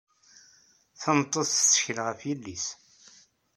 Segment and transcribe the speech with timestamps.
[1.01, 2.65] Tameṭṭut tettkel ɣef yelli-s.